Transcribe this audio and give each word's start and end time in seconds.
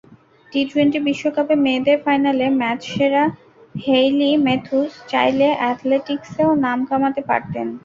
T twenty 0.51 0.99
বিশ্বকাপে 1.07 1.55
মেয়েদের 1.65 1.97
ফাইনালে 2.05 2.45
ম্যাচসেরা 2.61 3.23
হেইলি 3.75 4.31
ম্যাথুজ 4.45 4.89
চাইলে 5.11 5.47
অ্যাথলেটিকসেও 5.59 6.49
নাম 6.65 6.79
কামাতে 6.89 7.21
পারতেন। 7.29 7.67